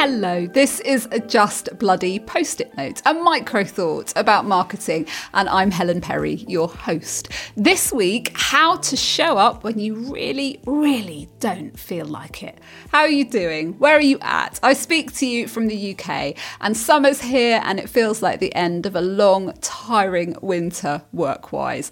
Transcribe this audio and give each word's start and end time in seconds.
Hello, 0.00 0.46
this 0.46 0.78
is 0.78 1.08
a 1.10 1.18
Just 1.18 1.76
Bloody 1.76 2.20
Post 2.20 2.60
it 2.60 2.72
note, 2.76 3.02
a 3.04 3.12
micro 3.12 3.64
thought 3.64 4.12
about 4.14 4.44
marketing, 4.44 5.08
and 5.34 5.48
I'm 5.48 5.72
Helen 5.72 6.00
Perry, 6.00 6.34
your 6.46 6.68
host. 6.68 7.30
This 7.56 7.92
week, 7.92 8.30
how 8.36 8.76
to 8.76 8.96
show 8.96 9.38
up 9.38 9.64
when 9.64 9.80
you 9.80 9.96
really, 9.96 10.60
really 10.66 11.28
don't 11.40 11.76
feel 11.76 12.06
like 12.06 12.44
it. 12.44 12.60
How 12.92 13.00
are 13.00 13.08
you 13.08 13.28
doing? 13.28 13.72
Where 13.80 13.96
are 13.96 14.00
you 14.00 14.20
at? 14.20 14.60
I 14.62 14.74
speak 14.74 15.12
to 15.14 15.26
you 15.26 15.48
from 15.48 15.66
the 15.66 15.96
UK, 15.96 16.36
and 16.60 16.76
summer's 16.76 17.20
here, 17.20 17.60
and 17.64 17.80
it 17.80 17.88
feels 17.88 18.22
like 18.22 18.38
the 18.38 18.54
end 18.54 18.86
of 18.86 18.94
a 18.94 19.00
long, 19.00 19.52
tiring 19.60 20.36
winter 20.40 21.02
work 21.12 21.50
wise. 21.50 21.90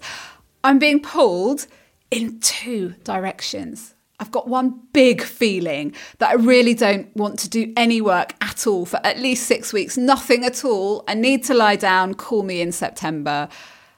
I'm 0.63 0.79
being 0.79 1.01
pulled 1.01 1.67
in 2.09 2.39
two 2.39 2.91
directions. 3.03 3.95
I've 4.19 4.31
got 4.31 4.47
one 4.47 4.81
big 4.93 5.21
feeling 5.21 5.93
that 6.17 6.29
I 6.29 6.33
really 6.33 6.73
don't 6.73 7.15
want 7.15 7.37
to 7.39 7.49
do 7.49 7.71
any 7.77 8.01
work 8.01 8.33
at 8.41 8.65
all 8.65 8.85
for 8.85 8.99
at 9.03 9.19
least 9.19 9.45
six 9.45 9.71
weeks, 9.71 9.95
nothing 9.95 10.43
at 10.43 10.65
all. 10.65 11.03
I 11.07 11.13
need 11.13 11.43
to 11.45 11.53
lie 11.53 11.75
down, 11.75 12.15
call 12.15 12.41
me 12.41 12.59
in 12.61 12.71
September. 12.71 13.47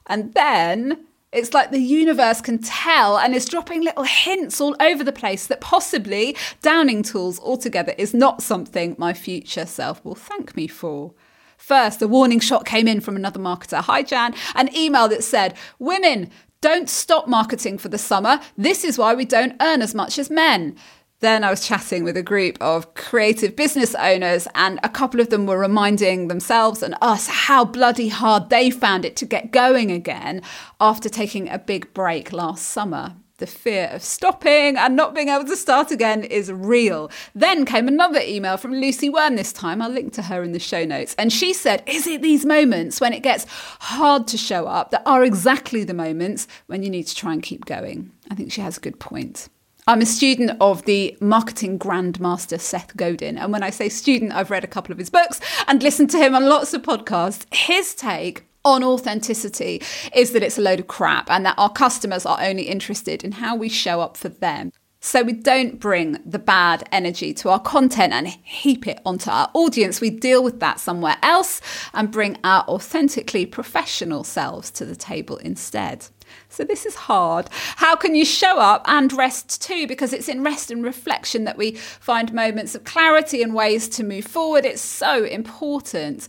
And 0.07 0.33
then 0.33 1.05
it's 1.31 1.53
like 1.53 1.71
the 1.71 1.79
universe 1.79 2.41
can 2.41 2.57
tell 2.57 3.17
and 3.17 3.33
is 3.33 3.45
dropping 3.45 3.83
little 3.83 4.03
hints 4.03 4.59
all 4.59 4.75
over 4.81 5.03
the 5.03 5.11
place 5.11 5.47
that 5.47 5.61
possibly 5.61 6.35
downing 6.61 7.03
tools 7.03 7.39
altogether 7.39 7.93
is 7.97 8.13
not 8.13 8.41
something 8.41 8.95
my 8.97 9.13
future 9.13 9.65
self 9.65 10.03
will 10.03 10.15
thank 10.15 10.55
me 10.55 10.67
for. 10.67 11.13
First, 11.55 12.01
a 12.01 12.07
warning 12.07 12.39
shot 12.39 12.65
came 12.65 12.87
in 12.87 12.99
from 12.99 13.15
another 13.15 13.39
marketer. 13.39 13.81
Hi, 13.81 14.01
Jan. 14.01 14.33
An 14.55 14.75
email 14.75 15.07
that 15.09 15.23
said, 15.23 15.55
Women, 15.77 16.31
don't 16.61 16.89
stop 16.89 17.27
marketing 17.27 17.77
for 17.77 17.89
the 17.89 17.97
summer. 17.97 18.39
This 18.57 18.83
is 18.83 18.97
why 18.97 19.13
we 19.13 19.25
don't 19.25 19.55
earn 19.61 19.81
as 19.81 19.95
much 19.95 20.19
as 20.19 20.29
men. 20.29 20.75
Then 21.21 21.43
I 21.43 21.49
was 21.49 21.67
chatting 21.67 22.03
with 22.03 22.15
a 22.15 22.23
group 22.23 22.57
of 22.61 22.93
creative 22.93 23.55
business 23.55 23.93
owners, 23.95 24.47
and 24.55 24.79
a 24.83 24.89
couple 24.89 25.19
of 25.19 25.29
them 25.29 25.45
were 25.45 25.59
reminding 25.59 26.29
themselves 26.29 26.81
and 26.81 26.95
us 27.01 27.27
how 27.27 27.65
bloody 27.65 28.07
hard 28.07 28.49
they 28.49 28.69
found 28.69 29.03
it 29.03 29.17
to 29.17 29.25
get 29.25 29.51
going 29.51 29.91
again 29.91 30.41
after 30.79 31.09
taking 31.09 31.49
a 31.49 31.59
big 31.59 31.93
break 31.93 32.31
last 32.31 32.65
summer 32.65 33.15
the 33.39 33.47
fear 33.47 33.89
of 33.91 34.03
stopping 34.03 34.77
and 34.77 34.95
not 34.95 35.15
being 35.15 35.29
able 35.29 35.45
to 35.45 35.55
start 35.55 35.91
again 35.91 36.23
is 36.23 36.51
real. 36.51 37.09
Then 37.33 37.65
came 37.65 37.87
another 37.87 38.21
email 38.21 38.57
from 38.57 38.73
Lucy 38.73 39.09
Wern 39.09 39.35
this 39.35 39.51
time. 39.51 39.81
I'll 39.81 39.89
link 39.89 40.13
to 40.13 40.23
her 40.23 40.43
in 40.43 40.51
the 40.51 40.59
show 40.59 40.85
notes. 40.85 41.15
And 41.17 41.33
she 41.33 41.53
said, 41.53 41.83
Is 41.87 42.05
it 42.07 42.21
these 42.21 42.45
moments 42.45 43.01
when 43.01 43.13
it 43.13 43.23
gets 43.23 43.45
hard 43.79 44.27
to 44.27 44.37
show 44.37 44.67
up 44.67 44.91
that 44.91 45.03
are 45.05 45.23
exactly 45.23 45.83
the 45.83 45.93
moments 45.93 46.47
when 46.67 46.83
you 46.83 46.89
need 46.89 47.07
to 47.07 47.15
try 47.15 47.33
and 47.33 47.41
keep 47.41 47.65
going? 47.65 48.11
I 48.29 48.35
think 48.35 48.51
she 48.51 48.61
has 48.61 48.77
a 48.77 48.81
good 48.81 48.99
point. 48.99 49.49
I'm 49.87 50.01
a 50.01 50.05
student 50.05 50.51
of 50.61 50.85
the 50.85 51.17
marketing 51.19 51.79
grandmaster 51.79 52.59
Seth 52.59 52.95
Godin. 52.95 53.39
And 53.39 53.51
when 53.51 53.63
I 53.63 53.71
say 53.71 53.89
student, 53.89 54.33
I've 54.33 54.51
read 54.51 54.63
a 54.63 54.67
couple 54.67 54.91
of 54.91 54.99
his 54.99 55.09
books 55.09 55.39
and 55.67 55.81
listened 55.81 56.11
to 56.11 56.19
him 56.19 56.35
on 56.35 56.45
lots 56.45 56.75
of 56.75 56.83
podcasts. 56.83 57.51
His 57.51 57.95
take 57.95 58.45
on 58.69 58.83
authenticity 58.83 59.81
is 60.13 60.31
that 60.31 60.43
it's 60.43 60.57
a 60.57 60.61
load 60.61 60.79
of 60.79 60.87
crap 60.87 61.29
and 61.29 61.45
that 61.45 61.55
our 61.57 61.71
customers 61.71 62.25
are 62.25 62.41
only 62.41 62.63
interested 62.63 63.23
in 63.23 63.33
how 63.33 63.55
we 63.55 63.69
show 63.69 64.01
up 64.01 64.15
for 64.15 64.29
them. 64.29 64.71
So 65.01 65.23
we 65.23 65.31
don't 65.31 65.79
bring 65.79 66.17
the 66.25 66.39
bad 66.39 66.87
energy 66.91 67.33
to 67.35 67.49
our 67.49 67.59
content 67.59 68.11
and 68.11 68.27
heap 68.27 68.85
it 68.85 68.99
onto 69.05 69.29
our 69.29 69.49
audience. 69.53 70.01
We 70.01 70.09
deal 70.09 70.43
with 70.43 70.59
that 70.59 70.79
somewhere 70.79 71.15
else 71.23 71.61
and 71.93 72.11
bring 72.11 72.37
our 72.43 72.63
authentically 72.67 73.45
professional 73.45 74.25
selves 74.25 74.69
to 74.71 74.85
the 74.85 74.97
table 74.97 75.37
instead. 75.37 76.07
So 76.49 76.65
this 76.65 76.85
is 76.85 76.95
hard. 76.95 77.47
How 77.77 77.95
can 77.95 78.13
you 78.13 78.25
show 78.25 78.59
up 78.59 78.83
and 78.87 79.11
rest 79.13 79.61
too? 79.61 79.87
Because 79.87 80.11
it's 80.11 80.27
in 80.27 80.43
rest 80.43 80.69
and 80.69 80.83
reflection 80.83 81.45
that 81.45 81.57
we 81.57 81.71
find 81.75 82.33
moments 82.33 82.75
of 82.75 82.83
clarity 82.83 83.41
and 83.41 83.55
ways 83.55 83.87
to 83.89 84.03
move 84.03 84.25
forward. 84.25 84.65
It's 84.65 84.81
so 84.81 85.23
important. 85.23 86.27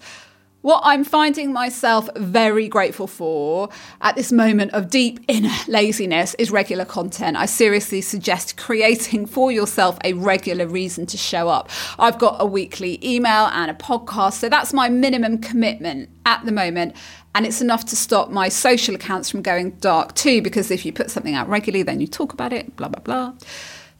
What 0.63 0.83
I'm 0.85 1.05
finding 1.05 1.55
myself 1.55 2.11
very 2.17 2.69
grateful 2.69 3.07
for 3.07 3.71
at 4.03 4.15
this 4.15 4.31
moment 4.31 4.73
of 4.73 4.91
deep 4.91 5.21
inner 5.27 5.55
laziness 5.69 6.35
is 6.35 6.51
regular 6.51 6.85
content. 6.85 7.39
I 7.39 7.47
seriously 7.47 8.03
suggest 8.03 8.59
creating 8.59 9.25
for 9.25 9.51
yourself 9.51 9.97
a 10.05 10.13
regular 10.13 10.67
reason 10.67 11.07
to 11.07 11.17
show 11.17 11.49
up. 11.49 11.71
I've 11.99 12.19
got 12.19 12.37
a 12.41 12.45
weekly 12.45 12.99
email 13.03 13.47
and 13.47 13.71
a 13.71 13.75
podcast, 13.75 14.35
so 14.35 14.51
that's 14.51 14.75
my 14.75 14.91
minimum 14.91 15.39
commitment 15.39 16.11
at 16.27 16.45
the 16.45 16.53
moment. 16.53 16.95
And 17.35 17.47
it's 17.47 17.63
enough 17.63 17.87
to 17.87 17.97
stop 17.97 18.29
my 18.29 18.51
social 18.51 18.95
accounts 18.95 19.31
from 19.31 19.41
going 19.41 19.71
dark 19.79 20.15
too, 20.15 20.43
because 20.43 20.71
if 20.71 20.85
you 20.85 20.93
put 20.93 21.11
something 21.11 21.35
out 21.35 21.49
regularly, 21.49 21.85
then 21.85 22.03
you 22.03 22.07
talk 22.07 22.35
about 22.35 22.53
it, 22.53 22.77
blah, 22.77 22.89
blah, 22.89 23.01
blah. 23.03 23.33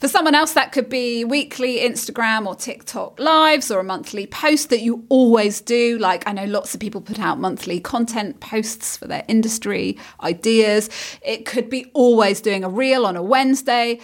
For 0.01 0.09
someone 0.09 0.35
else, 0.35 0.55
that 0.55 0.73
could 0.73 0.89
be 0.89 1.25
weekly 1.25 1.81
Instagram 1.81 2.47
or 2.47 2.55
TikTok 2.55 3.21
lives 3.21 3.71
or 3.71 3.81
a 3.81 3.85
monthly 3.85 4.27
post 4.27 4.71
that 4.71 4.81
you 4.81 5.05
always 5.11 5.61
do. 5.61 5.99
Like, 5.99 6.27
I 6.27 6.33
know 6.33 6.47
lots 6.47 6.73
of 6.73 6.81
people 6.81 7.03
put 7.03 7.21
out 7.21 7.39
monthly 7.39 7.81
content 7.81 8.41
posts 8.41 8.97
for 8.97 9.07
their 9.07 9.27
industry 9.29 9.99
ideas. 10.23 10.89
It 11.21 11.45
could 11.45 11.69
be 11.69 11.91
always 11.93 12.41
doing 12.41 12.65
a 12.65 12.69
reel 12.71 13.05
on 13.05 13.15
a 13.15 13.23
Wednesday. 13.23 14.01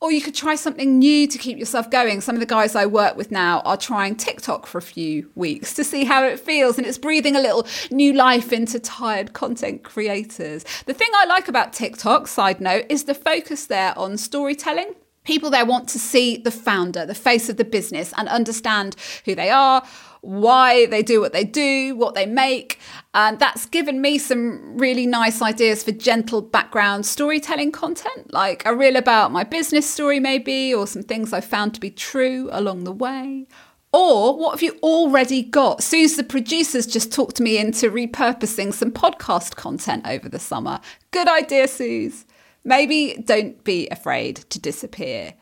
Or 0.00 0.12
you 0.12 0.20
could 0.20 0.36
try 0.36 0.54
something 0.54 1.00
new 1.00 1.26
to 1.26 1.36
keep 1.36 1.58
yourself 1.58 1.90
going. 1.90 2.20
Some 2.20 2.36
of 2.36 2.40
the 2.40 2.46
guys 2.46 2.76
I 2.76 2.86
work 2.86 3.16
with 3.16 3.32
now 3.32 3.58
are 3.62 3.76
trying 3.76 4.14
TikTok 4.14 4.68
for 4.68 4.78
a 4.78 4.82
few 4.82 5.32
weeks 5.34 5.74
to 5.74 5.82
see 5.82 6.04
how 6.04 6.22
it 6.24 6.38
feels, 6.38 6.78
and 6.78 6.86
it's 6.86 6.96
breathing 6.96 7.34
a 7.34 7.40
little 7.40 7.66
new 7.90 8.12
life 8.12 8.52
into 8.52 8.78
tired 8.78 9.32
content 9.32 9.82
creators. 9.82 10.64
The 10.86 10.94
thing 10.94 11.10
I 11.12 11.24
like 11.24 11.48
about 11.48 11.72
TikTok, 11.72 12.28
side 12.28 12.60
note, 12.60 12.86
is 12.88 13.04
the 13.04 13.14
focus 13.14 13.66
there 13.66 13.98
on 13.98 14.16
storytelling 14.16 14.94
People 15.24 15.50
there 15.50 15.66
want 15.66 15.88
to 15.90 15.98
see 15.98 16.36
the 16.38 16.50
founder, 16.50 17.04
the 17.04 17.14
face 17.14 17.48
of 17.48 17.56
the 17.56 17.64
business, 17.64 18.12
and 18.16 18.28
understand 18.28 18.96
who 19.24 19.34
they 19.34 19.50
are, 19.50 19.82
why 20.22 20.86
they 20.86 21.02
do 21.02 21.20
what 21.20 21.32
they 21.32 21.44
do, 21.44 21.94
what 21.94 22.14
they 22.14 22.26
make. 22.26 22.78
And 23.14 23.38
that's 23.38 23.66
given 23.66 24.00
me 24.00 24.18
some 24.18 24.78
really 24.78 25.06
nice 25.06 25.42
ideas 25.42 25.82
for 25.82 25.92
gentle 25.92 26.40
background 26.42 27.06
storytelling 27.06 27.72
content, 27.72 28.32
like 28.32 28.64
a 28.64 28.74
reel 28.74 28.96
about 28.96 29.32
my 29.32 29.44
business 29.44 29.88
story, 29.88 30.20
maybe, 30.20 30.74
or 30.74 30.86
some 30.86 31.02
things 31.02 31.32
I've 31.32 31.44
found 31.44 31.74
to 31.74 31.80
be 31.80 31.90
true 31.90 32.48
along 32.52 32.84
the 32.84 32.92
way. 32.92 33.46
Or 33.92 34.38
what 34.38 34.52
have 34.52 34.62
you 34.62 34.78
already 34.82 35.42
got? 35.42 35.82
Suze, 35.82 36.16
the 36.16 36.22
producers, 36.22 36.86
just 36.86 37.12
talked 37.12 37.40
me 37.40 37.58
into 37.58 37.90
repurposing 37.90 38.72
some 38.72 38.92
podcast 38.92 39.56
content 39.56 40.06
over 40.06 40.28
the 40.28 40.38
summer. 40.38 40.80
Good 41.10 41.28
idea, 41.28 41.66
Suze. 41.66 42.24
Maybe 42.64 43.22
don't 43.24 43.62
be 43.64 43.88
afraid 43.88 44.36
to 44.50 44.58
disappear. 44.58 45.34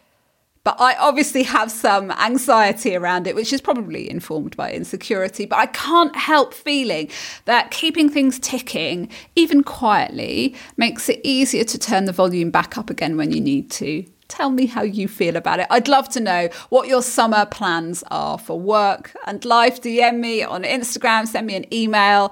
But 0.64 0.76
I 0.80 0.96
obviously 0.96 1.44
have 1.44 1.70
some 1.70 2.10
anxiety 2.10 2.94
around 2.94 3.26
it, 3.26 3.34
which 3.34 3.54
is 3.54 3.60
probably 3.60 4.10
informed 4.10 4.54
by 4.54 4.70
insecurity. 4.70 5.46
But 5.46 5.60
I 5.60 5.66
can't 5.66 6.14
help 6.14 6.52
feeling 6.52 7.08
that 7.46 7.70
keeping 7.70 8.10
things 8.10 8.38
ticking, 8.38 9.08
even 9.34 9.62
quietly, 9.62 10.54
makes 10.76 11.08
it 11.08 11.20
easier 11.24 11.64
to 11.64 11.78
turn 11.78 12.04
the 12.04 12.12
volume 12.12 12.50
back 12.50 12.76
up 12.76 12.90
again 12.90 13.16
when 13.16 13.32
you 13.32 13.40
need 13.40 13.70
to. 13.72 14.04
Tell 14.28 14.50
me 14.50 14.66
how 14.66 14.82
you 14.82 15.08
feel 15.08 15.36
about 15.36 15.58
it. 15.58 15.66
I'd 15.70 15.88
love 15.88 16.10
to 16.10 16.20
know 16.20 16.50
what 16.68 16.86
your 16.86 17.00
summer 17.00 17.46
plans 17.46 18.04
are 18.10 18.36
for 18.36 18.60
work 18.60 19.16
and 19.26 19.42
life. 19.46 19.80
DM 19.80 20.18
me 20.18 20.42
on 20.42 20.64
Instagram, 20.64 21.26
send 21.26 21.46
me 21.46 21.56
an 21.56 21.72
email. 21.72 22.30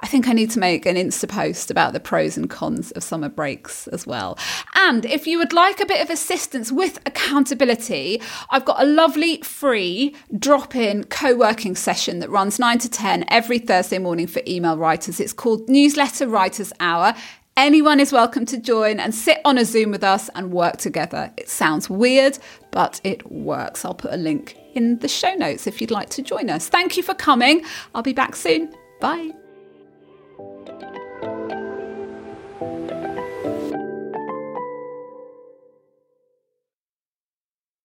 I 0.00 0.06
think 0.06 0.28
I 0.28 0.32
need 0.32 0.50
to 0.52 0.60
make 0.60 0.86
an 0.86 0.96
Insta 0.96 1.28
post 1.28 1.70
about 1.70 1.92
the 1.92 2.00
pros 2.00 2.36
and 2.36 2.48
cons 2.48 2.92
of 2.92 3.02
summer 3.02 3.28
breaks 3.28 3.88
as 3.88 4.06
well. 4.06 4.38
And 4.74 5.04
if 5.04 5.26
you 5.26 5.38
would 5.38 5.52
like 5.52 5.80
a 5.80 5.86
bit 5.86 6.00
of 6.00 6.10
assistance 6.10 6.70
with 6.70 6.98
accountability, 7.04 8.22
I've 8.50 8.64
got 8.64 8.80
a 8.80 8.86
lovely 8.86 9.42
free 9.42 10.14
drop 10.38 10.76
in 10.76 11.04
co 11.04 11.36
working 11.36 11.74
session 11.74 12.20
that 12.20 12.30
runs 12.30 12.58
9 12.58 12.78
to 12.78 12.88
10 12.88 13.24
every 13.28 13.58
Thursday 13.58 13.98
morning 13.98 14.26
for 14.26 14.40
email 14.46 14.76
writers. 14.76 15.18
It's 15.18 15.32
called 15.32 15.68
Newsletter 15.68 16.28
Writers 16.28 16.72
Hour. 16.80 17.14
Anyone 17.56 17.98
is 17.98 18.12
welcome 18.12 18.46
to 18.46 18.56
join 18.56 19.00
and 19.00 19.12
sit 19.12 19.40
on 19.44 19.58
a 19.58 19.64
Zoom 19.64 19.90
with 19.90 20.04
us 20.04 20.30
and 20.36 20.52
work 20.52 20.76
together. 20.76 21.32
It 21.36 21.48
sounds 21.48 21.90
weird, 21.90 22.38
but 22.70 23.00
it 23.02 23.32
works. 23.32 23.84
I'll 23.84 23.94
put 23.94 24.12
a 24.12 24.16
link 24.16 24.56
in 24.74 25.00
the 25.00 25.08
show 25.08 25.34
notes 25.34 25.66
if 25.66 25.80
you'd 25.80 25.90
like 25.90 26.08
to 26.10 26.22
join 26.22 26.50
us. 26.50 26.68
Thank 26.68 26.96
you 26.96 27.02
for 27.02 27.14
coming. 27.14 27.64
I'll 27.96 28.02
be 28.02 28.12
back 28.12 28.36
soon. 28.36 28.72
Bye. 29.00 29.32